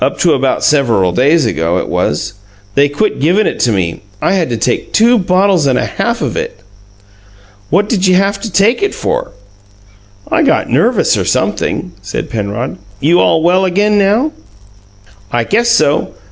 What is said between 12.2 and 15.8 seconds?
Penrod. "You all well again now?" "I guess